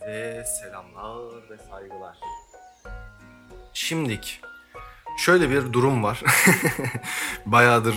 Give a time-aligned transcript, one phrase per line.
[0.00, 2.18] Herkese selamlar ve saygılar.
[3.72, 4.40] Şimdik
[5.18, 6.22] şöyle bir durum var.
[7.46, 7.94] Bayağıdır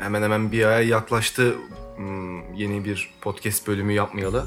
[0.00, 1.54] hemen hemen bir aya yaklaştı
[1.96, 4.46] hmm, yeni bir podcast bölümü yapmayalı.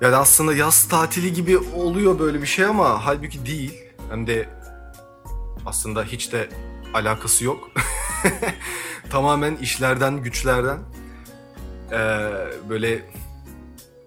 [0.00, 3.84] Yani aslında yaz tatili gibi oluyor böyle bir şey ama halbuki değil.
[4.10, 4.48] Hem de
[5.66, 6.48] aslında hiç de
[6.94, 7.70] alakası yok.
[9.10, 10.78] Tamamen işlerden, güçlerden.
[11.92, 11.98] Ee,
[12.68, 13.10] böyle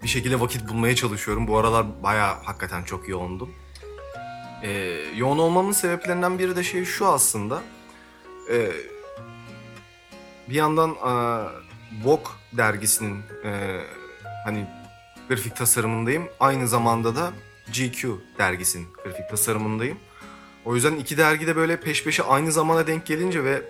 [0.04, 1.48] bir şekilde vakit bulmaya çalışıyorum.
[1.48, 3.56] Bu aralar baya hakikaten çok yoğundum.
[4.64, 4.70] Ee,
[5.16, 7.62] yoğun olmamın sebeplerinden biri de şey şu aslında.
[8.52, 8.72] Ee,
[10.50, 11.12] bir yandan e,
[12.06, 13.82] Vogue dergisinin e,
[14.46, 14.68] hani
[15.30, 16.30] grafik tasarımındayım.
[16.40, 17.32] Aynı zamanda da
[17.68, 19.98] GQ dergisinin grafik tasarımındayım.
[20.66, 23.62] O yüzden iki dergi de böyle peş peşe aynı zamana denk gelince ve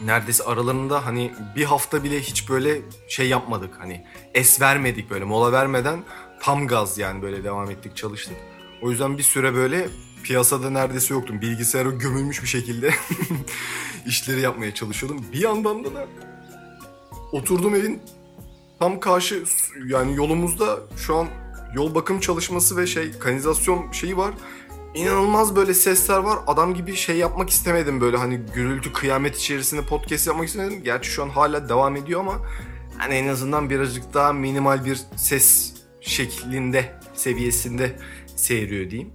[0.00, 3.74] neredeyse aralarında hani bir hafta bile hiç böyle şey yapmadık.
[3.78, 6.00] Hani es vermedik böyle mola vermeden
[6.40, 8.36] tam gaz yani böyle devam ettik çalıştık.
[8.82, 9.88] O yüzden bir süre böyle
[10.24, 11.40] piyasada neredeyse yoktum.
[11.40, 12.90] Bilgisayara gömülmüş bir şekilde
[14.06, 15.24] işleri yapmaya çalışıyordum.
[15.32, 16.06] Bir yandan da, da
[17.32, 18.02] oturdum evin
[18.78, 19.44] tam karşı
[19.86, 21.28] yani yolumuzda şu an
[21.74, 24.34] yol bakım çalışması ve şey kanalizasyon şeyi var.
[24.94, 26.38] İnanılmaz böyle sesler var.
[26.46, 30.84] Adam gibi şey yapmak istemedim böyle hani gürültü kıyamet içerisinde podcast yapmak istemedim.
[30.84, 32.34] Gerçi şu an hala devam ediyor ama
[32.98, 37.98] hani en azından birazcık daha minimal bir ses şeklinde, seviyesinde
[38.36, 39.12] seyiriyor diyeyim.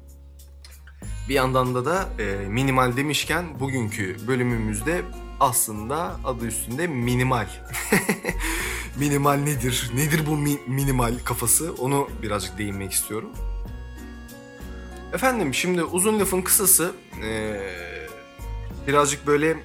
[1.29, 5.01] Bir yandan da da e, minimal demişken bugünkü bölümümüzde
[5.39, 7.47] aslında adı üstünde minimal.
[8.99, 9.91] minimal nedir?
[9.95, 11.73] Nedir bu mi- minimal kafası?
[11.73, 13.29] Onu birazcık değinmek istiyorum.
[15.13, 16.91] Efendim şimdi uzun lafın kısası
[17.23, 17.59] e,
[18.87, 19.57] birazcık böyle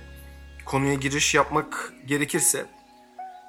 [0.64, 2.66] konuya giriş yapmak gerekirse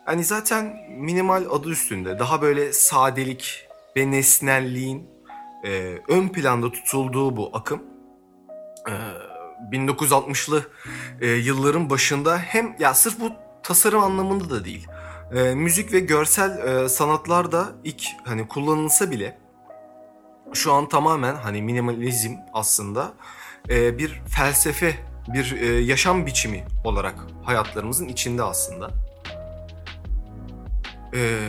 [0.05, 3.67] hani zaten minimal adı üstünde daha böyle sadelik
[3.97, 5.09] ve nesnelliğin
[5.63, 7.83] e, ön planda tutulduğu bu akım
[8.89, 8.93] e,
[9.75, 10.63] 1960'lı
[11.21, 13.31] e, yılların başında hem ya sırf bu
[13.63, 14.87] tasarım anlamında da değil
[15.35, 19.44] e, müzik ve görsel e, sanatlar da ilk hani kullanılsa bile
[20.53, 23.13] şu an tamamen hani minimalizm aslında
[23.69, 24.95] e, bir felsefe,
[25.33, 28.91] bir e, yaşam biçimi olarak hayatlarımızın içinde aslında.
[31.15, 31.39] E,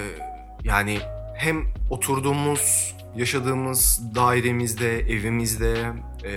[0.64, 0.98] yani
[1.34, 5.92] hem oturduğumuz, yaşadığımız dairemizde, evimizde
[6.24, 6.32] e,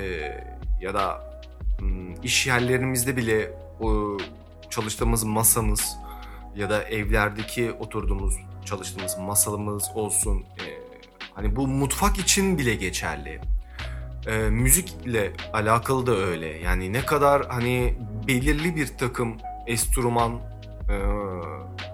[0.81, 1.31] ya da
[1.79, 4.17] hmm, iş yerlerimizde bile o
[4.69, 5.97] çalıştığımız masamız
[6.55, 10.78] ya da evlerdeki oturduğumuz, çalıştığımız masalımız olsun, e,
[11.39, 13.41] Hani bu mutfak için bile geçerli.
[14.27, 16.47] E, müzikle alakalı da öyle.
[16.47, 17.93] Yani ne kadar hani
[18.27, 20.39] belirli bir takım enstrüman
[20.89, 20.95] e,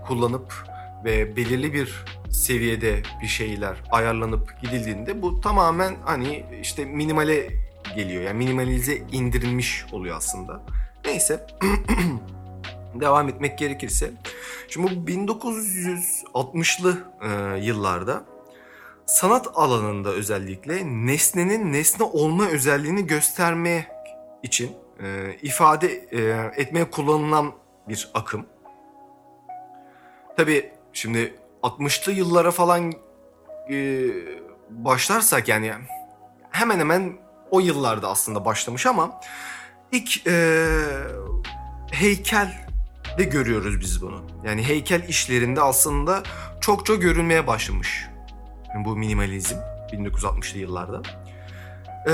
[0.08, 0.54] kullanıp
[1.06, 7.50] ve belirli bir seviyede bir şeyler ayarlanıp gidildiğinde bu tamamen hani işte minimale
[7.96, 8.24] geliyor.
[8.24, 10.62] Yani minimalize indirilmiş oluyor aslında.
[11.06, 11.48] Neyse.
[13.02, 14.12] Devam etmek gerekirse.
[14.68, 18.35] Şimdi bu 1960'lı e, yıllarda
[19.06, 23.88] sanat alanında özellikle nesnenin nesne olma özelliğini göstermek
[24.44, 24.72] için
[25.04, 27.52] e, ifade e, etmeye kullanılan
[27.90, 28.46] bir akım.
[30.38, 32.94] Tabi şimdi 60'lı yıllara falan
[33.70, 34.08] e,
[34.70, 35.72] başlarsak yani
[36.52, 37.14] hemen hemen
[37.52, 39.22] o yıllarda aslında başlamış ama
[39.92, 40.68] ilk e,
[41.92, 42.68] heykel
[43.18, 44.22] de görüyoruz biz bunu.
[44.46, 46.24] Yani heykel işlerinde aslında
[46.62, 48.15] çokça görülmeye başlamış
[48.76, 49.56] bu minimalizm
[49.92, 51.02] 1960'lı yıllarda.
[52.08, 52.12] Ee,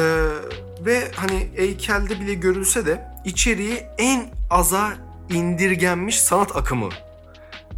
[0.85, 4.93] ve hani heykelde bile görülse de içeriği en aza
[5.29, 6.89] indirgenmiş sanat akımı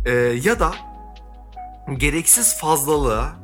[0.05, 0.11] ee,
[0.44, 0.75] ya da
[1.97, 3.35] gereksiz fazlalığa,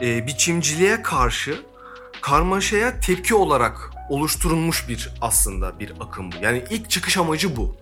[0.00, 1.62] e, biçimciliğe karşı
[2.20, 6.36] karmaşaya tepki olarak oluşturulmuş bir aslında bir akım bu.
[6.42, 7.76] Yani ilk çıkış amacı bu.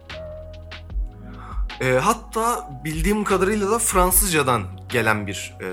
[1.80, 5.68] E, hatta bildiğim kadarıyla da Fransızcadan gelen bir e,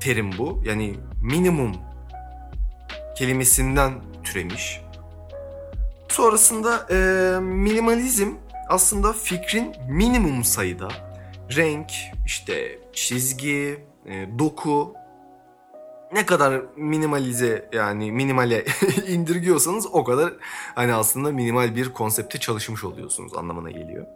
[0.00, 0.62] terim bu.
[0.64, 1.76] Yani minimum
[3.16, 3.92] kelimesinden
[4.24, 4.80] türemiş.
[6.08, 8.28] Sonrasında e, minimalizm
[8.68, 10.88] aslında fikrin minimum sayıda
[11.56, 11.92] renk,
[12.26, 14.94] işte çizgi, e, doku
[16.12, 18.64] ne kadar minimalize yani minimale
[19.08, 20.32] indirgiyorsanız o kadar
[20.74, 24.06] hani aslında minimal bir konsepte çalışmış oluyorsunuz anlamına geliyor.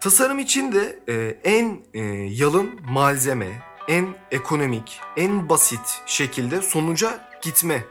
[0.00, 2.00] Tasarım için de e, en e,
[2.30, 7.84] yalın malzeme, en ekonomik, en basit şekilde sonuca gitme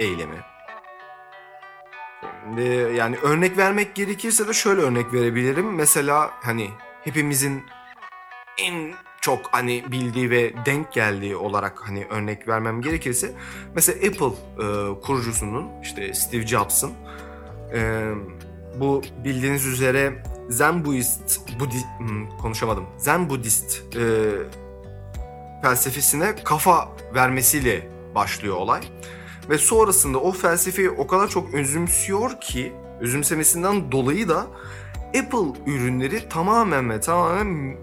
[0.00, 0.36] eylemi.
[2.96, 5.74] Yani örnek vermek gerekirse de şöyle örnek verebilirim.
[5.74, 6.70] Mesela hani
[7.04, 7.62] hepimizin
[8.58, 13.32] en çok hani bildiği ve denk geldiği olarak hani örnek vermem gerekirse
[13.74, 16.92] mesela Apple e, kurucusunun işte Steve Jobs'ın
[17.74, 18.10] e,
[18.80, 22.86] bu bildiğiniz üzere Zen Buddhist Budi, hmm, konuşamadım.
[22.98, 24.02] Zen Buddhist e,
[25.62, 28.80] felsefesine kafa vermesiyle başlıyor olay.
[29.50, 34.46] Ve sonrasında o felsefeyi o kadar çok özümsüyor ki özümsemesinden dolayı da
[35.08, 37.76] Apple ürünleri tamamen ve tamamen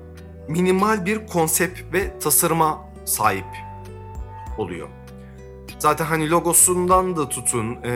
[0.47, 3.45] minimal bir konsept ve tasarıma sahip
[4.57, 4.87] oluyor.
[5.79, 7.91] Zaten hani logosundan da tutun e,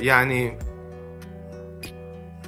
[0.00, 0.58] yani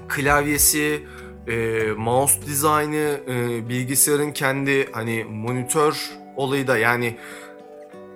[0.08, 1.02] klavyesi,
[1.46, 7.16] e, mouse dizaynı, e, bilgisayarın kendi hani monitör olayı da yani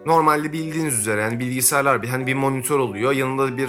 [0.06, 3.68] normalde bildiğiniz üzere yani bilgisayarlar bir hani bir monitör oluyor yanında bir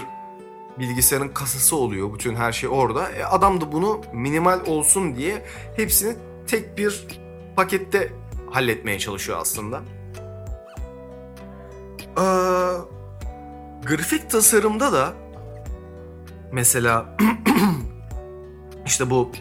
[0.79, 3.09] bilgisayarın kasası oluyor bütün her şey orada.
[3.09, 6.15] E, adam da bunu minimal olsun diye hepsini
[6.47, 7.05] tek bir
[7.55, 8.13] pakette
[8.51, 9.81] halletmeye çalışıyor aslında.
[12.17, 12.23] Ee,
[13.87, 15.13] grafik tasarımda da
[16.51, 17.17] mesela
[18.85, 19.31] işte bu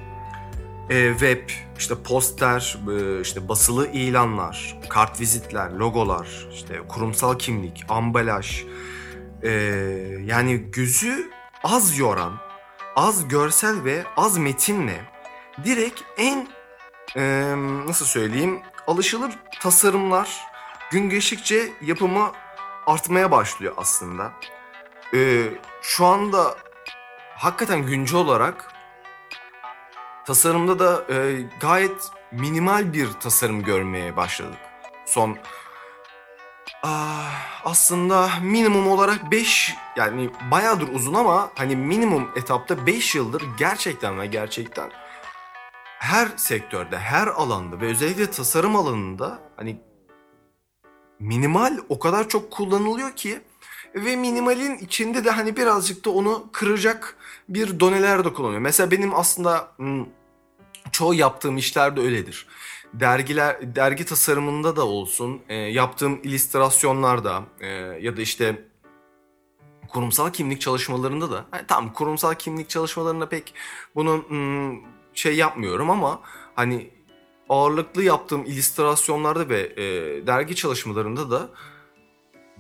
[0.91, 1.49] e, web,
[1.79, 8.65] işte poster, e, işte basılı ilanlar, kart vizitler, logolar, işte kurumsal kimlik, ambalaj,
[9.43, 9.51] e,
[10.25, 11.31] yani gözü
[11.65, 12.33] az yoran,
[12.97, 15.01] az görsel ve az metinle
[15.65, 16.49] direkt en
[17.17, 17.55] e,
[17.87, 20.41] nasıl söyleyeyim alışılır tasarımlar
[20.91, 22.33] gün geçtikçe yapımı
[22.87, 24.33] artmaya başlıyor aslında.
[25.15, 25.45] E,
[25.83, 26.57] şu anda
[27.37, 28.78] hakikaten güncel olarak
[30.29, 34.59] tasarımda da e, gayet minimal bir tasarım görmeye başladık.
[35.07, 35.37] Son
[36.83, 44.21] ah, aslında minimum olarak 5 yani bayağıdır uzun ama hani minimum etapta 5 yıldır gerçekten
[44.21, 44.91] ve gerçekten
[45.99, 49.81] her sektörde, her alanda ve özellikle tasarım alanında hani
[51.19, 53.41] minimal o kadar çok kullanılıyor ki
[53.95, 57.18] ve minimalin içinde de hani birazcık da onu kıracak
[57.49, 58.61] bir doneler de kullanıyor.
[58.61, 60.07] Mesela benim aslında hmm,
[60.93, 62.47] çoğu yaptığım işler de öyledir.
[62.95, 67.69] Dergiler, dergi tasarımında da olsun, e, yaptığım illüstrasyonlarda e,
[68.01, 68.69] ya da işte
[69.89, 73.55] kurumsal kimlik çalışmalarında da, yani tam kurumsal kimlik çalışmalarında pek
[73.95, 74.79] bunu hmm,
[75.15, 76.21] şey yapmıyorum ama
[76.55, 76.91] hani
[77.49, 79.87] ağırlıklı yaptığım illüstrasyonlarda ve e,
[80.27, 81.49] dergi çalışmalarında da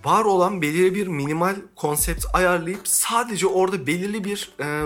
[0.04, 4.84] var olan belirli bir minimal konsept ayarlayıp sadece orada belirli bir e,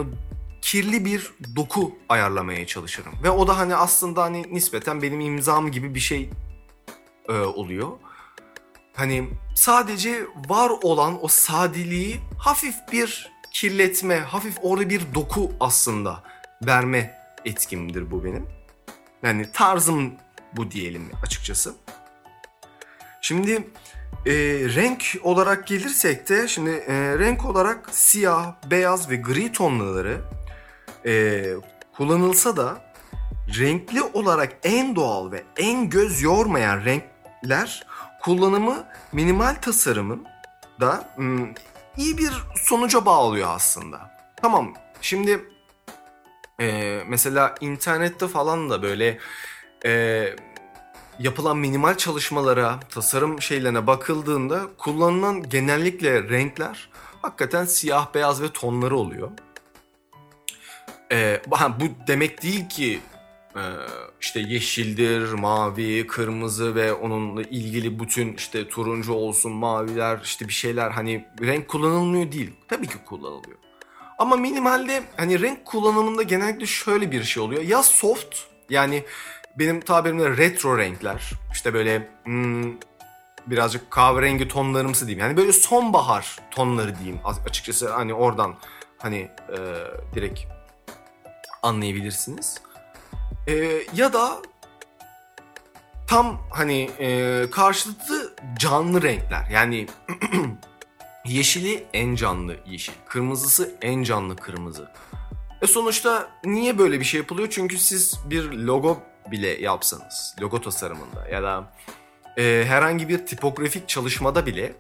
[0.62, 3.12] kirli bir doku ayarlamaya çalışırım.
[3.23, 6.31] Ve o da hani aslında hani nispeten benim imzam gibi bir şey
[7.29, 7.88] e, oluyor.
[8.94, 16.23] Hani sadece var olan o sadeliği hafif bir kirletme, hafif orada bir doku aslında
[16.67, 17.14] verme
[17.44, 18.47] etkimdir bu benim.
[19.23, 20.12] Yani tarzım
[20.56, 21.75] bu diyelim açıkçası.
[23.20, 23.69] Şimdi
[24.26, 24.32] e,
[24.74, 30.20] renk olarak gelirsek de şimdi e, renk olarak siyah, beyaz ve gri tonları
[31.06, 31.44] e,
[31.96, 32.94] kullanılsa da
[33.58, 37.86] renkli olarak en doğal ve en göz yormayan renkler
[38.22, 40.26] kullanımı minimal tasarımın
[40.80, 41.54] da hmm,
[41.96, 44.16] iyi bir sonuca bağlıyor aslında.
[44.36, 45.40] Tamam şimdi
[46.61, 49.18] e, mesela internette falan da böyle
[49.85, 50.25] e,
[51.23, 56.88] yapılan minimal çalışmalara, tasarım şeylerine bakıldığında kullanılan genellikle renkler
[57.23, 59.31] hakikaten siyah, beyaz ve tonları oluyor.
[61.12, 63.00] Ee, bu demek değil ki
[63.57, 63.62] e,
[64.21, 70.91] işte yeşildir, mavi, kırmızı ve onunla ilgili bütün işte turuncu olsun, maviler işte bir şeyler
[70.91, 72.50] hani renk kullanılmıyor değil.
[72.69, 73.59] Tabii ki kullanılıyor.
[74.19, 77.62] Ama minimalde hani renk kullanımında genellikle şöyle bir şey oluyor.
[77.62, 78.37] Ya soft
[78.71, 79.05] yani
[79.59, 82.73] benim tabirimle retro renkler işte böyle hmm,
[83.47, 85.26] birazcık kahverengi tonlarımsı diyeyim.
[85.26, 88.54] Yani böyle sonbahar tonları diyeyim açıkçası hani oradan
[88.99, 89.59] hani e,
[90.14, 90.40] direkt
[91.62, 92.61] anlayabilirsiniz.
[93.47, 94.42] E, ya da
[96.06, 99.49] tam hani e, karşılıklı canlı renkler.
[99.52, 99.87] Yani
[101.25, 104.90] yeşili en canlı yeşil, kırmızısı en canlı kırmızı.
[105.62, 107.49] E sonuçta niye böyle bir şey yapılıyor?
[107.50, 111.73] Çünkü siz bir logo bile yapsanız, logo tasarımında ya da
[112.38, 114.73] e, herhangi bir tipografik çalışmada bile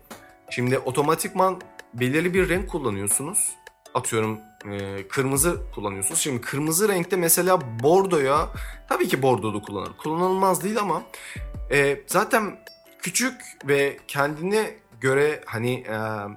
[0.50, 1.60] şimdi otomatikman
[1.94, 3.50] belirli bir renk kullanıyorsunuz.
[3.94, 6.20] Atıyorum e, kırmızı kullanıyorsunuz.
[6.20, 8.48] Şimdi kırmızı renkte mesela bordoya
[8.88, 9.90] tabii ki bordoda kullanır.
[9.98, 11.02] Kullanılmaz değil ama
[11.70, 12.58] e, zaten
[12.98, 15.96] küçük ve kendine göre hani e,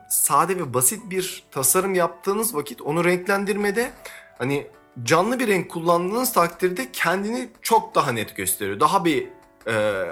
[0.09, 3.91] sade ve basit bir tasarım yaptığınız vakit onu renklendirmede
[4.37, 4.67] hani
[5.03, 8.79] canlı bir renk kullandığınız takdirde kendini çok daha net gösteriyor.
[8.79, 9.27] Daha bir
[9.67, 10.05] e,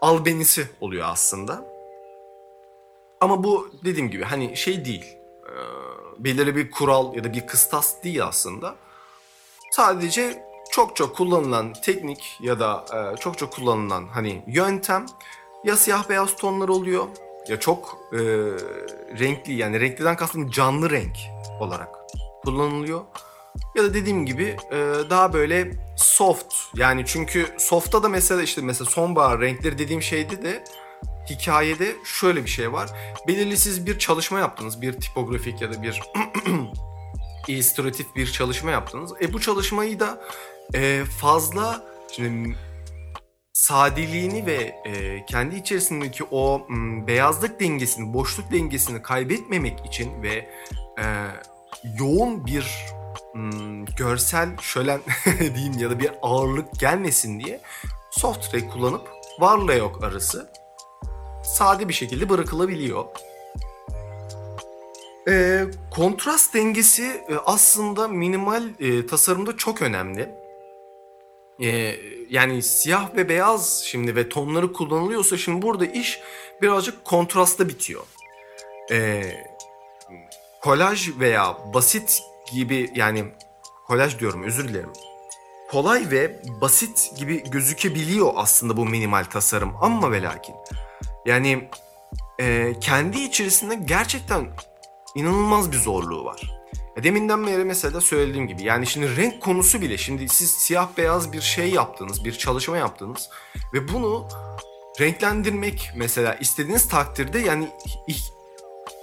[0.00, 1.64] albenisi oluyor aslında.
[3.20, 5.16] Ama bu dediğim gibi hani şey değil.
[5.44, 5.52] E,
[6.24, 8.74] belirli bir kural ya da bir kıstas değil aslında.
[9.72, 15.06] Sadece çok çok kullanılan teknik ya da e, çok çok kullanılan hani yöntem
[15.64, 17.06] ya siyah beyaz tonlar oluyor
[17.48, 18.18] ya çok e,
[19.18, 21.16] renkli yani renkliden kastım canlı renk
[21.60, 21.88] olarak
[22.44, 23.00] kullanılıyor.
[23.74, 24.76] Ya da dediğim gibi e,
[25.10, 30.64] daha böyle soft yani çünkü soft'ta da mesela işte mesela sonbahar renkleri dediğim şeydi de
[31.30, 32.90] hikayede şöyle bir şey var.
[33.28, 36.02] Belirli siz bir çalışma yaptınız bir tipografik ya da bir
[37.48, 39.12] illüstratif bir çalışma yaptınız.
[39.20, 40.20] E bu çalışmayı da
[40.74, 42.56] e, fazla şimdi
[43.52, 46.66] sadeliğini ve e, kendi içerisindeki o
[47.06, 50.50] beyazlık dengesini, boşluk dengesini kaybetmemek için ve
[50.98, 51.04] e,
[51.98, 52.86] yoğun bir
[53.34, 55.00] m, görsel şölen
[55.54, 57.60] diyeyim ya da bir ağırlık gelmesin diye
[58.10, 59.08] soft ray kullanıp
[59.40, 60.50] varla yok arası
[61.44, 63.04] sade bir şekilde bırakılabiliyor.
[65.28, 70.28] E, kontrast dengesi e, aslında minimal e, tasarımda çok önemli.
[71.62, 71.96] E,
[72.30, 76.20] yani siyah ve beyaz şimdi ve tonları kullanılıyorsa şimdi burada iş
[76.62, 78.02] birazcık kontrasta bitiyor.
[78.90, 79.22] E,
[80.64, 83.24] kolaj veya basit gibi yani
[83.86, 84.92] kolaj diyorum özür dilerim.
[85.70, 90.54] Kolay ve basit gibi gözükebiliyor aslında bu minimal tasarım ama ve lakin.
[91.26, 91.68] Yani
[92.40, 94.46] e, kendi içerisinde gerçekten
[95.14, 96.42] inanılmaz bir zorluğu var.
[97.02, 101.40] Deminden beri mesela söylediğim gibi yani şimdi renk konusu bile şimdi siz siyah beyaz bir
[101.40, 103.30] şey yaptınız, bir çalışma yaptınız
[103.74, 104.28] ve bunu
[105.00, 107.68] renklendirmek mesela istediğiniz takdirde yani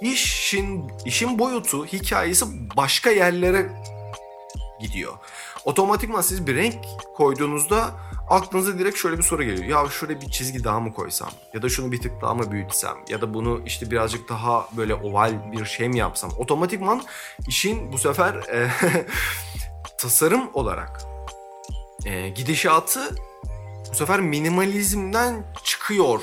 [0.00, 2.46] işin işin boyutu, hikayesi
[2.76, 3.70] başka yerlere
[4.80, 5.12] gidiyor.
[5.64, 6.74] Otomatikman siz bir renk
[7.16, 7.90] koyduğunuzda
[8.30, 9.64] aklınıza direkt şöyle bir soru geliyor.
[9.64, 11.30] Ya şuraya bir çizgi daha mı koysam?
[11.54, 12.94] Ya da şunu bir tık daha mı büyütsem?
[13.08, 16.30] Ya da bunu işte birazcık daha böyle oval bir şey mi yapsam?
[16.38, 17.02] Otomatikman
[17.48, 18.70] işin bu sefer e,
[19.98, 21.02] tasarım olarak
[22.06, 23.16] e, gidişatı
[23.90, 26.20] bu sefer minimalizmden çıkıyor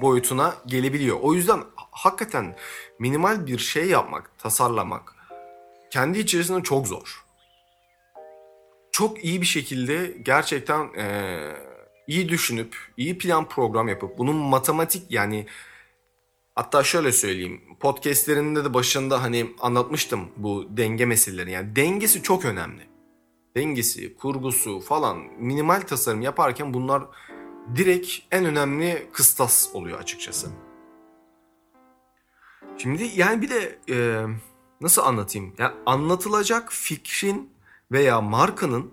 [0.00, 1.18] boyutuna gelebiliyor.
[1.22, 2.56] O yüzden hakikaten
[2.98, 5.14] minimal bir şey yapmak, tasarlamak
[5.90, 7.22] kendi içerisinde çok zor
[8.92, 11.38] çok iyi bir şekilde gerçekten e,
[12.06, 15.46] iyi düşünüp, iyi plan program yapıp bunun matematik yani
[16.54, 22.82] hatta şöyle söyleyeyim podcastlerinde de başında hani anlatmıştım bu denge meseleleri yani dengesi çok önemli.
[23.56, 27.02] Dengesi, kurgusu falan minimal tasarım yaparken bunlar
[27.76, 30.48] direkt en önemli kıstas oluyor açıkçası.
[32.78, 34.26] Şimdi yani bir de e,
[34.80, 35.54] nasıl anlatayım?
[35.58, 37.50] Yani anlatılacak fikrin
[37.92, 38.90] veya markanın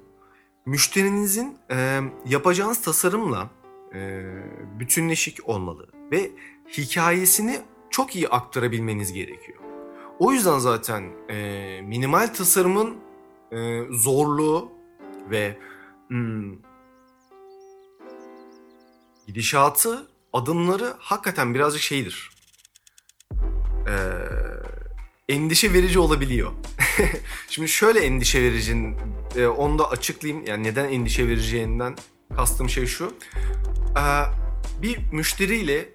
[0.65, 3.50] müşterinizin e, yapacağınız tasarımla
[3.93, 4.24] e,
[4.79, 6.31] bütünleşik olmalı ve
[6.77, 9.59] hikayesini çok iyi aktarabilmeniz gerekiyor.
[10.19, 12.98] O yüzden zaten e, minimal tasarımın
[13.51, 14.71] e, zorluğu
[15.29, 15.57] ve
[16.07, 16.55] hmm,
[19.27, 22.38] gidişatı, adımları hakikaten birazcık şeydir.
[23.89, 24.50] Eee
[25.29, 26.51] endişe verici olabiliyor.
[27.50, 28.77] Şimdi şöyle endişe verici,
[29.36, 30.46] e, onu da açıklayayım.
[30.46, 31.96] Yani neden endişe vereceğinden
[32.36, 33.13] kastım şey şu.
[33.98, 34.03] E,
[34.81, 35.89] bir müşteriyle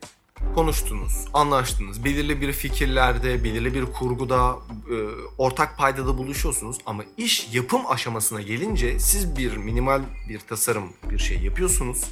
[0.55, 2.05] konuştunuz, anlaştınız.
[2.05, 4.57] Belirli bir fikirlerde, belirli bir kurguda,
[4.91, 4.97] e,
[5.39, 6.79] ortak paydada buluşuyorsunuz.
[6.87, 12.05] Ama iş yapım aşamasına gelince siz bir minimal bir tasarım bir şey yapıyorsunuz.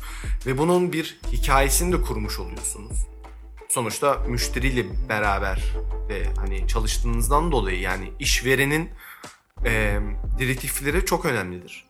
[0.47, 3.13] Ve bunun bir hikayesini de kurmuş oluyorsunuz
[3.73, 5.63] sonuçta müşteriyle beraber
[6.09, 8.91] ve hani çalıştığınızdan dolayı yani işverenin
[9.65, 9.99] e,
[10.39, 11.89] direktifleri çok önemlidir.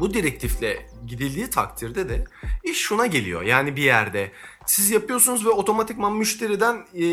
[0.00, 2.24] Bu direktifle gidildiği takdirde de
[2.64, 3.42] iş şuna geliyor.
[3.42, 4.32] Yani bir yerde
[4.66, 7.06] siz yapıyorsunuz ve otomatikman müşteriden e,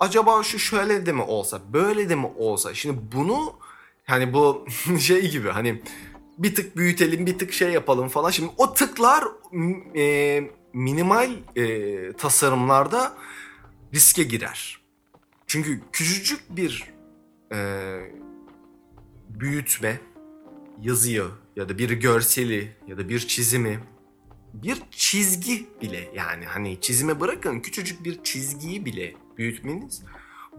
[0.00, 2.74] acaba şu şöyle de mi olsa, böyle de mi olsa.
[2.74, 3.58] Şimdi bunu
[4.04, 4.66] hani bu
[5.00, 5.82] şey gibi hani
[6.38, 8.30] bir tık büyütelim, bir tık şey yapalım falan.
[8.30, 9.24] Şimdi o tıklar
[9.96, 13.16] e, minimal e, tasarımlarda
[13.94, 14.80] riske girer.
[15.46, 16.92] Çünkü küçücük bir
[17.52, 17.58] e,
[19.28, 20.00] büyütme,
[20.80, 21.24] yazıyı
[21.56, 23.80] ya da bir görseli ya da bir çizimi,
[24.54, 30.02] bir çizgi bile yani hani çizime bırakın küçücük bir çizgiyi bile büyütmeniz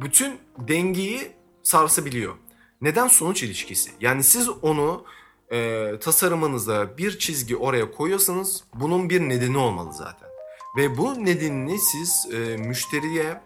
[0.02, 1.32] bütün dengeyi
[1.64, 2.36] sarsabiliyor.
[2.82, 3.92] Neden sonuç ilişkisi?
[4.02, 5.06] Yani siz onu
[5.54, 10.30] e, tasarımınıza bir çizgi oraya koyuyorsanız bunun bir nedeni olmalı zaten.
[10.78, 13.42] Ve bu nedenini siz e, müşteriye,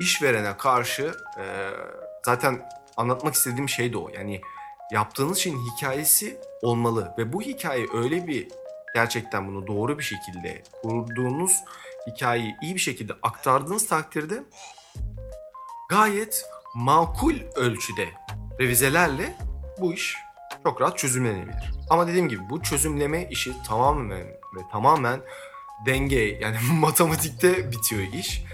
[0.00, 1.44] işverene karşı e,
[2.24, 4.08] zaten anlatmak istediğim şey de o.
[4.08, 4.40] Yani
[4.92, 8.48] yaptığınız şeyin hikayesi olmalı ve bu hikaye öyle bir
[8.94, 11.52] gerçekten bunu doğru bir şekilde kurduğunuz
[12.06, 14.42] hikayeyi iyi bir şekilde aktardığınız takdirde
[15.88, 18.08] gayet makul ölçüde
[18.60, 19.34] revizelerle
[19.80, 20.16] bu iş
[20.68, 21.72] çok rahat çözümlenebilir.
[21.90, 25.20] Ama dediğim gibi bu çözümleme işi tamamen ve tamamen
[25.86, 28.44] denge yani matematikte bitiyor iş.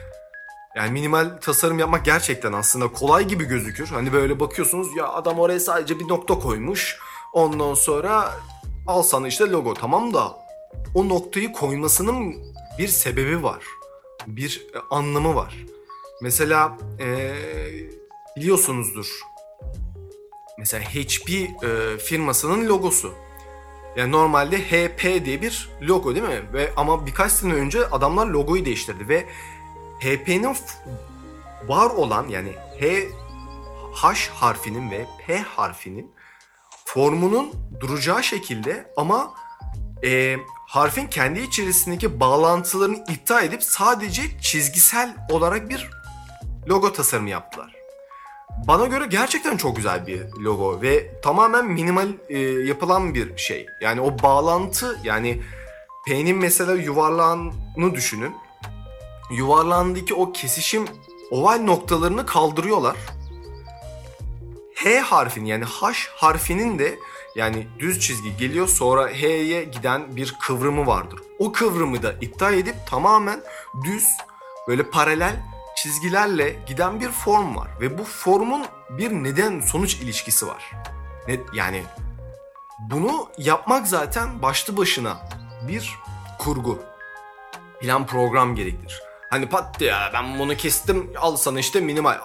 [0.77, 3.87] Yani minimal tasarım yapmak gerçekten aslında kolay gibi gözükür.
[3.87, 6.99] Hani böyle bakıyorsunuz ya adam oraya sadece bir nokta koymuş.
[7.33, 8.33] Ondan sonra
[8.87, 10.37] al sana işte logo tamam da
[10.95, 12.35] o noktayı koymasının
[12.79, 13.65] bir sebebi var.
[14.27, 15.55] Bir e, anlamı var.
[16.23, 17.35] Mesela ee,
[18.37, 19.34] biliyorsunuzdur.
[20.59, 23.15] Mesela HP e, firmasının logosu.
[23.97, 26.53] Yani normalde HP diye bir logo değil mi?
[26.53, 29.27] Ve ama birkaç sene önce adamlar logoyu değiştirdi ve
[30.01, 30.57] HP'nin
[31.67, 33.09] var olan yani H
[33.95, 36.13] H harfinin ve P harfinin
[36.85, 39.35] formunun duracağı şekilde ama
[40.05, 40.37] e,
[40.69, 45.91] harfin kendi içerisindeki bağlantılarını iptal edip sadece çizgisel olarak bir
[46.69, 47.84] logo tasarımı yaptılar.
[48.69, 53.67] Bana göre gerçekten çok güzel bir logo ve tamamen minimal e, yapılan bir şey.
[53.81, 55.43] Yani o bağlantı yani
[56.07, 58.35] P'nin mesela yuvarlağını düşünün.
[59.31, 60.85] Yuvarlağındaki o kesişim
[61.31, 62.97] oval noktalarını kaldırıyorlar.
[64.75, 66.99] H harfinin yani H harfinin de
[67.37, 71.21] yani düz çizgi geliyor sonra H'ye giden bir kıvrımı vardır.
[71.39, 73.41] O kıvrımı da iptal edip tamamen
[73.85, 74.07] düz
[74.69, 80.73] böyle paralel çizgilerle giden bir form var ve bu formun bir neden sonuç ilişkisi var.
[81.29, 81.83] Ne, yani
[82.91, 85.29] bunu yapmak zaten başlı başına
[85.69, 85.95] bir
[86.39, 86.83] kurgu.
[87.81, 89.03] Plan program gerektirir.
[89.31, 92.19] Hani pat ya ben bunu kestim al sana işte minimal.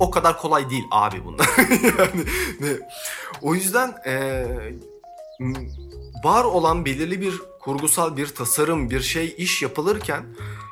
[0.00, 1.48] O kadar kolay değil abi bunlar.
[1.98, 2.24] yani
[2.60, 2.68] ne?
[3.42, 4.46] O yüzden ee,
[6.24, 10.24] var olan belirli bir kurgusal bir tasarım, bir şey iş yapılırken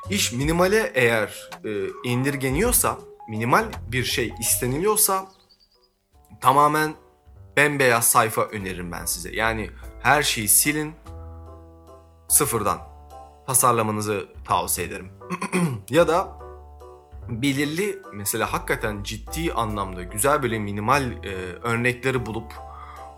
[0.09, 1.69] iş minimale eğer e,
[2.03, 5.27] indirgeniyorsa, minimal bir şey isteniliyorsa
[6.41, 6.93] tamamen
[7.57, 9.35] bembeyaz sayfa öneririm ben size.
[9.35, 9.69] Yani
[10.01, 10.93] her şeyi silin,
[12.27, 12.79] sıfırdan
[13.47, 15.11] tasarlamanızı tavsiye ederim.
[15.89, 16.45] ya da
[17.29, 22.53] belirli mesela hakikaten ciddi anlamda güzel böyle minimal e, örnekleri bulup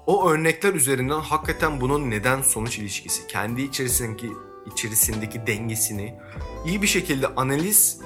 [0.05, 4.31] o örnekler üzerinden hakikaten bunun neden sonuç ilişkisi, kendi içerisindeki
[4.65, 6.19] içerisindeki dengesini
[6.67, 7.99] iyi bir şekilde analiz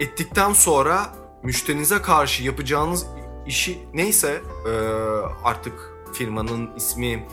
[0.00, 3.06] ettikten sonra müşterinize karşı yapacağınız
[3.46, 4.70] işi neyse e,
[5.44, 7.26] artık firmanın ismi,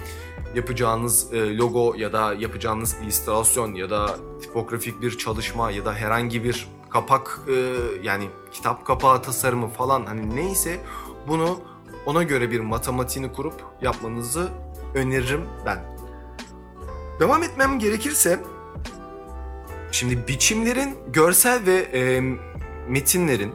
[0.56, 6.44] yapacağınız e, logo ya da yapacağınız illüstrasyon ya da tipografik bir çalışma ya da herhangi
[6.44, 10.80] bir kapak e, yani kitap kapağı tasarımı falan hani neyse
[11.28, 11.60] bunu
[12.06, 14.50] ona göre bir matematiğini kurup yapmanızı
[14.96, 15.98] öneririm ben.
[17.20, 18.40] Devam etmem gerekirse
[19.94, 22.22] şimdi biçimlerin görsel ve e,
[22.90, 23.54] metinlerin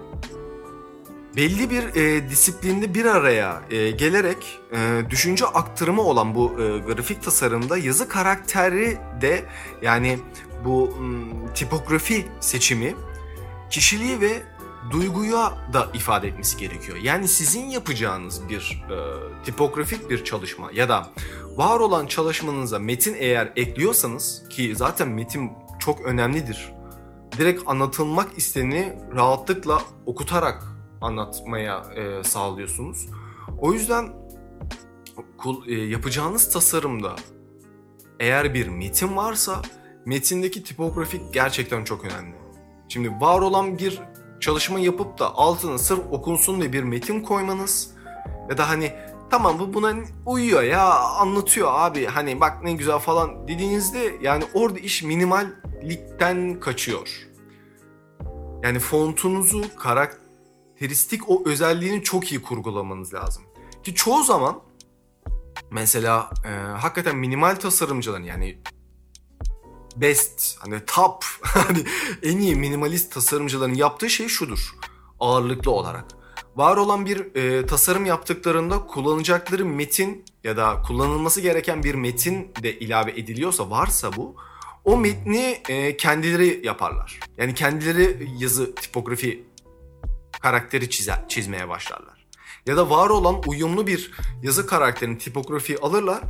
[1.37, 7.23] belli bir e, disiplinde bir araya e, gelerek e, düşünce aktarımı olan bu e, grafik
[7.23, 9.45] tasarımda yazı karakteri de
[9.83, 10.19] yani
[10.65, 12.95] bu m, tipografi seçimi
[13.71, 14.43] kişiliği ve
[14.91, 16.99] duyguya da ifade etmesi gerekiyor.
[17.03, 18.97] Yani sizin yapacağınız bir e,
[19.45, 21.11] tipografik bir çalışma ya da
[21.57, 25.53] var olan çalışmanıza metin eğer ekliyorsanız ki zaten metin
[25.89, 26.73] çok önemlidir.
[27.39, 30.65] Direkt anlatılmak isteni rahatlıkla okutarak
[31.01, 33.09] anlatmaya e, sağlıyorsunuz.
[33.61, 34.09] O yüzden
[35.67, 37.17] e, yapacağınız tasarımda
[38.21, 39.63] eğer bir metin varsa
[40.05, 42.37] metindeki tipografik gerçekten çok önemli.
[42.89, 44.01] Şimdi var olan bir
[44.41, 47.95] çalışma yapıp da altına sırf okunsun diye bir metin koymanız
[48.51, 48.93] ya da hani
[49.31, 49.95] tamam bu buna
[50.27, 55.03] uyuyor ya anlatıyor abi hani bak ne güzel falan dediğinizde yani orada iş
[55.83, 57.29] minimallikten kaçıyor.
[58.63, 63.43] Yani fontunuzu karakteristik o özelliğini çok iyi kurgulamanız lazım.
[63.83, 64.61] Ki çoğu zaman
[65.71, 68.59] mesela e, hakikaten minimal tasarımcıların yani
[69.97, 71.85] best hani top hani
[72.23, 74.75] en iyi minimalist tasarımcıların yaptığı şey şudur
[75.21, 76.05] ağırlıklı olarak.
[76.57, 82.79] Var olan bir e, tasarım yaptıklarında kullanacakları metin ya da kullanılması gereken bir metin de
[82.79, 84.37] ilave ediliyorsa varsa bu
[84.89, 87.21] o metni e, kendileri yaparlar.
[87.39, 89.45] Yani kendileri yazı tipografi
[90.43, 92.27] karakteri çizer, çizmeye başlarlar.
[92.67, 94.11] Ya da var olan uyumlu bir
[94.43, 96.23] yazı karakterini tipografi alırlar.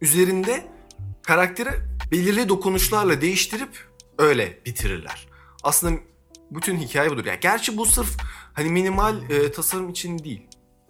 [0.00, 0.66] Üzerinde
[1.22, 1.70] karakteri
[2.12, 5.28] belirli dokunuşlarla değiştirip öyle bitirirler.
[5.62, 6.00] Aslında
[6.50, 7.24] bütün hikaye budur.
[7.24, 8.16] Yani gerçi bu sırf
[8.52, 10.46] hani minimal e, tasarım için değil.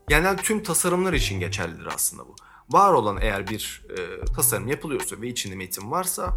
[0.09, 2.37] Genel tüm tasarımlar için geçerlidir aslında bu.
[2.70, 6.35] Var olan eğer bir e, tasarım yapılıyorsa ve içinde metin varsa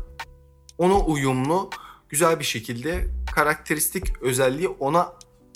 [0.78, 1.70] ona uyumlu
[2.10, 5.14] güzel bir şekilde karakteristik özelliği ona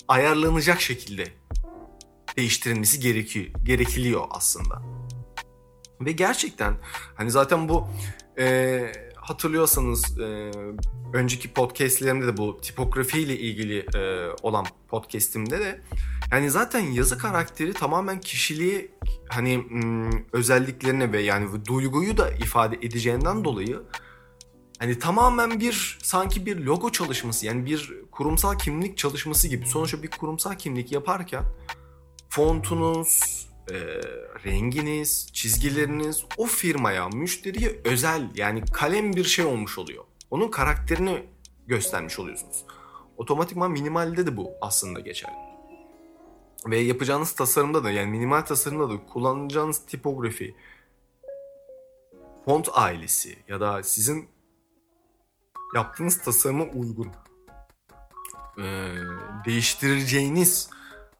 [0.08, 1.28] ayarlanacak şekilde
[2.36, 4.82] değiştirilmesi gerekiyor, gerekiliyor aslında.
[6.00, 6.74] Ve gerçekten
[7.14, 7.88] hani zaten bu
[8.38, 10.50] e, hatırlıyorsanız e,
[11.12, 15.80] önceki podcastlerimde de bu tipografi ile ilgili e, olan podcastimde de
[16.32, 18.90] yani zaten yazı karakteri tamamen kişiliği
[19.28, 19.64] hani
[20.32, 23.82] özelliklerine ve yani duyguyu da ifade edeceğinden dolayı
[24.78, 30.10] hani tamamen bir sanki bir logo çalışması yani bir kurumsal kimlik çalışması gibi sonuçta bir
[30.10, 31.44] kurumsal kimlik yaparken
[32.34, 33.20] fontunuz,
[33.70, 33.74] e,
[34.44, 40.04] renginiz, çizgileriniz o firmaya, müşteriye özel yani kalem bir şey olmuş oluyor.
[40.30, 41.22] Onun karakterini
[41.66, 42.64] göstermiş oluyorsunuz.
[43.16, 45.43] Otomatikman minimalde de bu aslında geçerli.
[46.66, 50.54] Ve yapacağınız tasarımda da yani minimal tasarımda da kullanacağınız tipografi,
[52.44, 54.28] font ailesi ya da sizin
[55.74, 57.12] yaptığınız tasarıma uygun
[58.58, 58.92] e,
[59.46, 60.70] değiştireceğiniz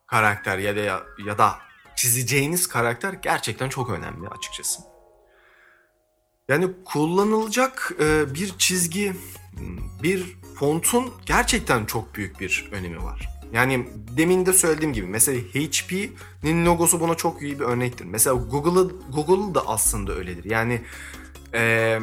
[0.07, 0.81] karakter ya da
[1.27, 1.59] ya da
[1.97, 4.83] çizeceğiniz karakter gerçekten çok önemli açıkçası.
[6.49, 7.93] Yani kullanılacak
[8.35, 9.17] bir çizgi,
[10.03, 13.34] bir fontun gerçekten çok büyük bir önemi var.
[13.55, 18.05] Yani demin de söylediğim gibi mesela HP'nin logosu buna çok iyi bir örnektir.
[18.05, 20.45] Mesela Google'ı Google da aslında öyledir.
[20.45, 20.81] Yani
[21.55, 22.01] eee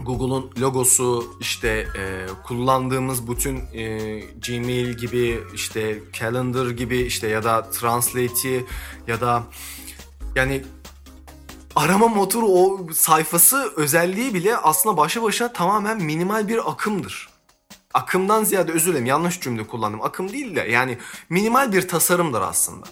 [0.00, 7.70] Google'un logosu işte e, kullandığımız bütün e, Gmail gibi işte Calendar gibi işte ya da
[7.70, 8.64] Translate'i
[9.06, 9.42] ya da
[10.34, 10.64] yani
[11.76, 17.37] arama motoru o sayfası özelliği bile aslında başlı başına tamamen minimal bir akımdır.
[17.94, 20.02] Akımdan ziyade özür dilerim yanlış cümle kullandım.
[20.02, 20.98] Akım değil de yani
[21.28, 22.86] minimal bir tasarımdır aslında.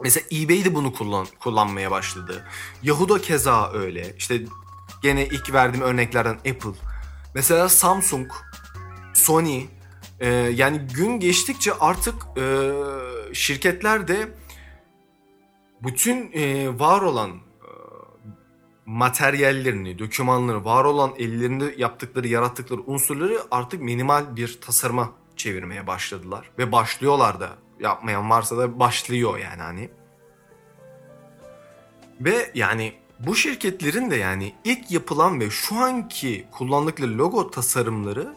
[0.00, 2.44] Mesela eBay de bunu kullan, kullanmaya başladı.
[2.82, 4.14] Yahoo keza öyle.
[4.16, 4.42] İşte
[5.02, 6.78] Gene ilk verdiğim örneklerden Apple.
[7.34, 8.30] Mesela Samsung,
[9.14, 9.66] Sony.
[10.20, 12.72] E, yani gün geçtikçe artık e,
[13.32, 14.28] şirketler de
[15.82, 17.40] bütün e, var olan
[18.86, 26.50] materyallerini, dokümanları, var olan ellerinde yaptıkları, yarattıkları unsurları artık minimal bir tasarıma çevirmeye başladılar.
[26.58, 27.50] Ve başlıyorlar da.
[27.80, 29.90] Yapmayan varsa da başlıyor yani hani.
[32.20, 38.34] Ve yani bu şirketlerin de yani ilk yapılan ve şu anki kullandıkları logo tasarımları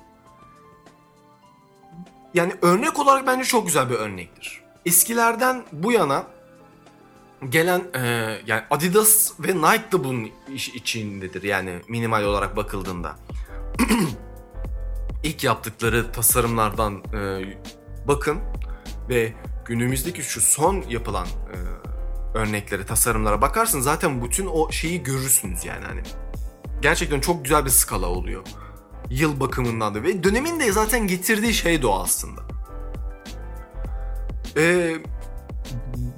[2.34, 4.62] yani örnek olarak bence çok güzel bir örnektir.
[4.86, 6.24] Eskilerden bu yana
[7.50, 8.00] gelen e,
[8.48, 13.16] yani Adidas ve Nike da bunun iş içindedir yani minimal olarak bakıldığında.
[15.24, 17.42] İlk yaptıkları tasarımlardan e,
[18.08, 18.40] bakın
[19.10, 19.34] ve
[19.66, 21.58] günümüzdeki şu son yapılan e,
[22.38, 26.02] örneklere, tasarımlara bakarsın zaten bütün o şeyi görürsünüz yani hani.
[26.82, 28.44] Gerçekten çok güzel bir skala oluyor.
[29.10, 32.42] Yıl bakımından da ve dönemin de zaten getirdiği şey de o aslında.
[34.58, 34.96] Ee,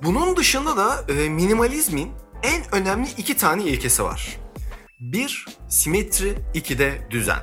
[0.08, 2.12] bunun dışında da e, minimalizmin
[2.44, 4.38] en önemli iki tane ilkesi var.
[5.00, 7.40] Bir, simetri, iki de düzen.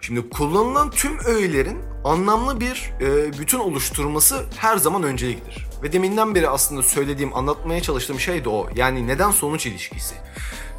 [0.00, 5.66] Şimdi kullanılan tüm öğelerin anlamlı bir e, bütün oluşturması her zaman önceliktir.
[5.82, 8.68] Ve deminden beri aslında söylediğim, anlatmaya çalıştığım şey de o.
[8.76, 10.14] Yani neden sonuç ilişkisi.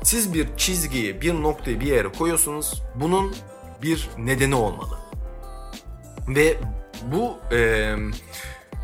[0.04, 2.84] Siz bir çizgiyi, bir noktayı bir yere koyuyorsunuz.
[2.96, 3.36] Bunun
[3.82, 4.98] bir nedeni olmalı.
[6.28, 6.58] Ve
[7.12, 7.96] bu e,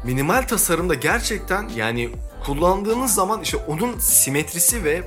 [0.04, 2.10] minimal tasarımda gerçekten yani
[2.46, 5.04] kullandığınız zaman işte onun simetrisi ve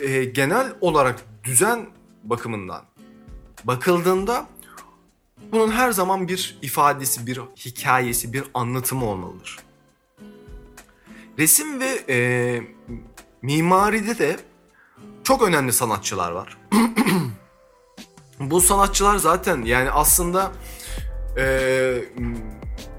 [0.00, 1.86] e, genel olarak düzen
[2.24, 2.82] bakımından
[3.64, 4.46] bakıldığında
[5.52, 9.58] bunun her zaman bir ifadesi, bir hikayesi, bir anlatımı olmalıdır.
[11.38, 12.60] Resim ve e,
[13.42, 14.36] mimaride de
[15.24, 16.58] çok önemli sanatçılar var.
[18.40, 20.52] Bu sanatçılar zaten yani aslında
[21.38, 21.44] e,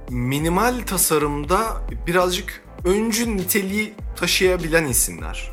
[0.09, 5.51] minimal tasarımda birazcık öncü niteliği taşıyabilen isimler.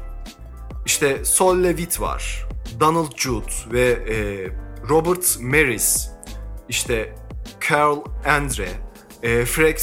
[0.86, 2.48] İşte Sol Levitt var,
[2.80, 4.16] Donald Jude ve e,
[4.88, 6.08] Robert Maris
[6.68, 7.14] işte
[7.70, 8.68] Carl Andre,
[9.22, 9.80] e, Frank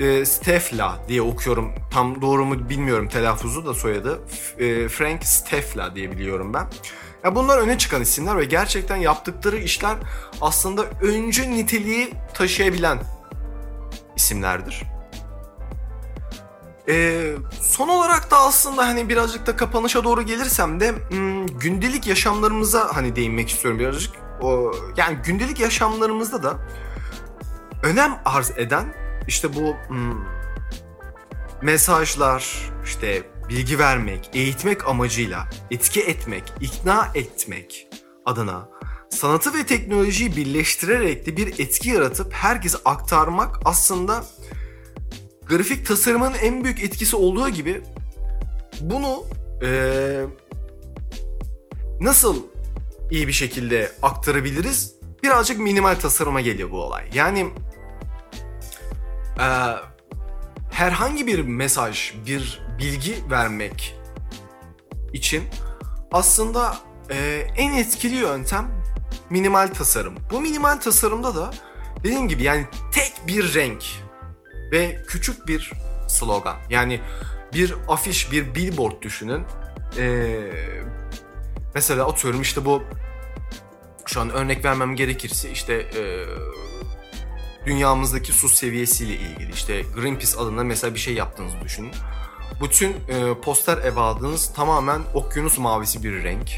[0.00, 1.72] e, Stefla diye okuyorum.
[1.92, 4.20] Tam doğru mu bilmiyorum telaffuzu da soyadı.
[4.58, 6.66] E, Frank Stefla diye biliyorum ben.
[7.24, 9.96] Ya bunlar öne çıkan isimler ve gerçekten yaptıkları işler
[10.40, 12.98] aslında öncü niteliği taşıyabilen
[14.16, 14.82] isimlerdir.
[16.88, 22.96] Ee, son olarak da aslında hani birazcık da kapanışa doğru gelirsem de hmm, gündelik yaşamlarımıza
[22.96, 26.56] hani değinmek istiyorum birazcık o yani gündelik yaşamlarımızda da
[27.82, 28.94] önem arz eden
[29.28, 30.24] işte bu hmm,
[31.62, 37.88] mesajlar, işte bilgi vermek, eğitmek amacıyla etki etmek, ikna etmek
[38.24, 38.68] adına
[39.12, 44.24] sanatı ve teknolojiyi birleştirerek de bir etki yaratıp herkese aktarmak aslında
[45.46, 47.82] grafik tasarımın en büyük etkisi olduğu gibi
[48.80, 49.24] bunu
[49.62, 50.24] ee,
[52.00, 52.42] nasıl
[53.10, 54.94] iyi bir şekilde aktarabiliriz?
[55.22, 57.04] Birazcık minimal tasarıma geliyor bu olay.
[57.14, 57.50] Yani
[59.38, 59.46] e,
[60.72, 63.96] herhangi bir mesaj, bir bilgi vermek
[65.12, 65.42] için
[66.12, 66.76] aslında
[67.10, 68.81] e, en etkili yöntem
[69.30, 70.14] minimal tasarım.
[70.30, 71.50] Bu minimal tasarımda da
[72.04, 73.84] dediğim gibi yani tek bir renk
[74.72, 75.72] ve küçük bir
[76.08, 76.56] slogan.
[76.70, 77.00] Yani
[77.54, 79.44] bir afiş, bir billboard düşünün.
[79.98, 80.40] Ee,
[81.74, 82.82] mesela atıyorum işte bu
[84.06, 86.02] şu an örnek vermem gerekirse işte e,
[87.66, 91.92] dünyamızdaki su seviyesiyle ilgili işte Greenpeace adına mesela bir şey yaptığınızı düşünün.
[92.62, 96.50] Bütün e, poster evadınız tamamen okyanus mavisi bir renk.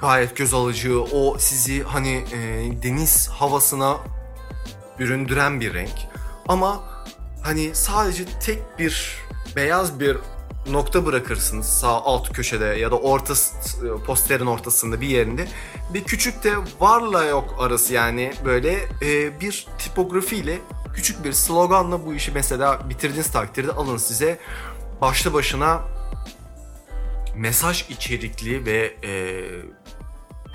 [0.00, 3.96] Gayet göz alıcı, o sizi hani e, deniz havasına
[4.98, 5.94] büründüren bir renk.
[6.48, 6.84] Ama
[7.42, 9.18] hani sadece tek bir
[9.56, 10.16] beyaz bir
[10.70, 13.34] nokta bırakırsınız sağ alt köşede ya da orta
[14.06, 15.48] posterin ortasında bir yerinde.
[15.94, 20.58] Bir küçük de varla yok arası yani böyle e, bir tipografiyle
[20.94, 24.38] küçük bir sloganla bu işi mesela bitirdiğiniz takdirde alın size
[25.00, 25.80] başlı başına
[27.36, 29.42] mesaj içerikli ve e,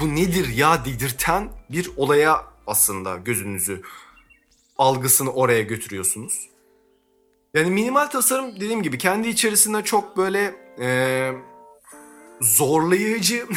[0.02, 3.82] bu nedir ya dedirten bir olaya aslında gözünüzü
[4.78, 6.50] algısını oraya götürüyorsunuz.
[7.54, 11.32] Yani minimal tasarım dediğim gibi kendi içerisinde çok böyle e,
[12.42, 13.48] zorlayıcı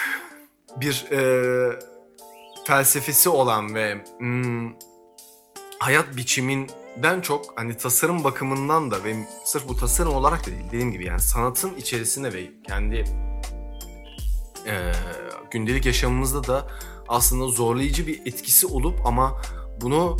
[0.76, 1.78] bir e,
[2.66, 4.72] felsefesi olan ve hmm,
[5.78, 10.92] hayat biçiminden çok hani tasarım bakımından da ve sırf bu tasarım olarak da değil dediğim
[10.92, 13.04] gibi yani sanatın içerisinde ve kendi
[14.66, 14.92] e,
[15.50, 16.66] gündelik yaşamımızda da
[17.08, 19.42] aslında zorlayıcı bir etkisi olup ama
[19.80, 20.16] bunu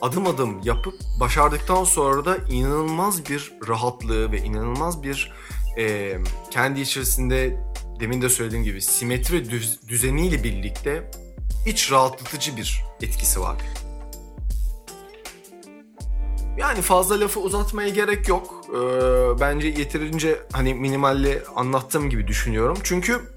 [0.00, 5.32] adım adım yapıp başardıktan sonra da inanılmaz bir rahatlığı ve inanılmaz bir
[5.78, 6.16] e,
[6.50, 7.60] kendi içerisinde
[8.00, 11.10] demin de söylediğim gibi simetri düz, düzeniyle birlikte
[11.66, 13.56] iç rahatlatıcı bir etkisi var.
[16.58, 18.64] Yani fazla lafı uzatmaya gerek yok.
[18.68, 22.78] Ee, bence yeterince hani minimalle anlattığım gibi düşünüyorum.
[22.82, 23.31] Çünkü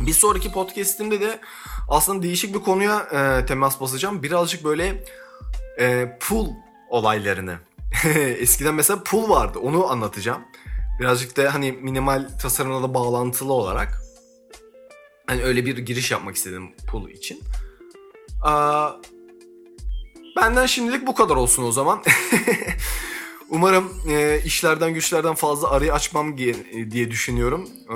[0.00, 1.40] bir sonraki podcast'imde de
[1.88, 4.22] aslında değişik bir konuya e, temas basacağım.
[4.22, 5.04] Birazcık böyle
[5.78, 6.48] e, pool
[6.88, 7.58] olaylarını.
[8.38, 9.58] Eskiden mesela pool vardı.
[9.58, 10.42] Onu anlatacağım.
[11.00, 14.02] Birazcık da hani minimal tasarımla da bağlantılı olarak.
[15.26, 17.40] Hani öyle bir giriş yapmak istedim pool için.
[18.42, 18.90] Aa,
[20.36, 22.02] benden şimdilik bu kadar olsun o zaman.
[23.50, 26.54] Umarım e, işlerden güçlerden fazla arayı açmam diye,
[26.90, 27.68] diye düşünüyorum.
[27.88, 27.94] E,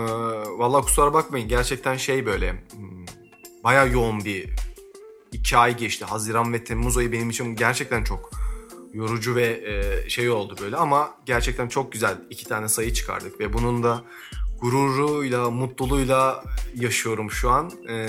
[0.59, 3.07] Valla kusura bakmayın gerçekten şey böyle hmm,
[3.65, 4.51] baya yoğun bir
[5.33, 6.05] iki ay geçti.
[6.05, 8.31] Haziran ve Temmuz ayı benim için gerçekten çok
[8.93, 13.53] yorucu ve e, şey oldu böyle ama gerçekten çok güzel iki tane sayı çıkardık ve
[13.53, 14.05] bunun da
[14.61, 17.71] gururuyla, mutluluğuyla yaşıyorum şu an.
[17.89, 18.09] E,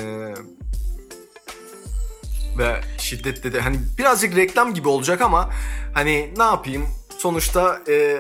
[2.57, 5.49] ve şiddetle de hani birazcık reklam gibi olacak ama
[5.93, 8.17] hani ne yapayım sonuçta e,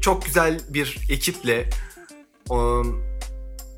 [0.00, 1.70] çok güzel bir ekiple
[2.50, 3.08] um,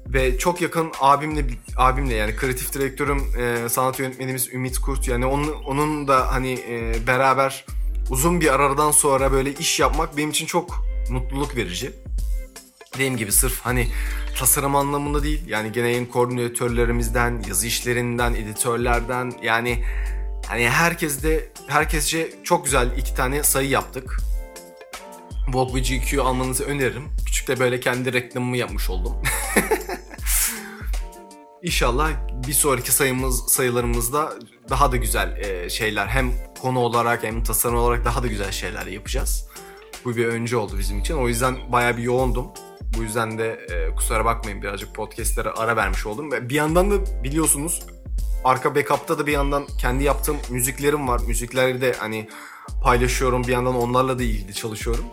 [0.07, 1.45] ve çok yakın abimle
[1.77, 7.07] abimle yani kreatif direktörüm e, sanat yönetmenimiz Ümit Kurt yani onun onun da hani e,
[7.07, 7.65] beraber
[8.11, 11.93] uzun bir aradan sonra böyle iş yapmak benim için çok mutluluk verici.
[12.95, 13.89] Dediğim gibi sırf hani
[14.39, 19.85] tasarım anlamında değil yani gene yayın koordinatörlerimizden, yazı işlerinden, editörlerden yani
[20.47, 24.30] hani herkes de çok güzel iki tane sayı yaptık.
[25.55, 27.09] Vogue ve GQ almanızı öneririm.
[27.27, 29.13] Küçük de böyle kendi reklamımı yapmış oldum.
[31.63, 32.11] İnşallah
[32.47, 34.33] bir sonraki sayımız sayılarımızda
[34.71, 36.33] daha da güzel e, şeyler hem
[36.63, 39.49] konu olarak hem tasarım olarak daha da güzel şeyler yapacağız.
[40.05, 41.15] Bu bir önce oldu bizim için.
[41.15, 42.47] O yüzden bayağı bir yoğundum.
[42.99, 46.33] Bu yüzden de e, kusura bakmayın birazcık podcastlere ara vermiş oldum.
[46.33, 47.83] Ve bir yandan da biliyorsunuz
[48.45, 51.21] arka backup'ta da bir yandan kendi yaptığım müziklerim var.
[51.27, 52.29] Müzikleri de hani
[52.83, 53.45] paylaşıyorum.
[53.45, 55.05] Bir yandan onlarla da ilgili çalışıyorum.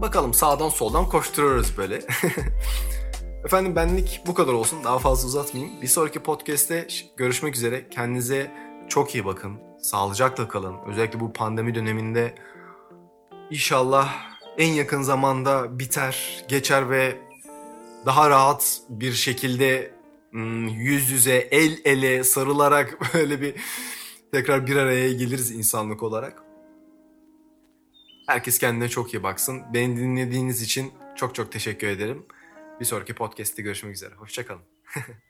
[0.00, 1.94] Bakalım sağdan soldan koşturuyoruz böyle.
[3.44, 4.84] Efendim benlik bu kadar olsun.
[4.84, 5.82] Daha fazla uzatmayayım.
[5.82, 6.86] Bir sonraki podcast'te
[7.16, 7.88] görüşmek üzere.
[7.88, 8.52] Kendinize
[8.88, 9.52] çok iyi bakın.
[9.82, 10.76] Sağlıcakla kalın.
[10.86, 12.34] Özellikle bu pandemi döneminde
[13.50, 14.14] inşallah
[14.58, 17.18] en yakın zamanda biter, geçer ve
[18.06, 19.94] daha rahat bir şekilde
[20.30, 23.54] hmm, yüz yüze, el ele sarılarak böyle bir
[24.32, 26.49] tekrar bir araya geliriz insanlık olarak.
[28.30, 29.62] Herkes kendine çok iyi baksın.
[29.74, 32.26] Beni dinlediğiniz için çok çok teşekkür ederim.
[32.80, 34.14] Bir sonraki podcast'te görüşmek üzere.
[34.14, 34.62] Hoşçakalın.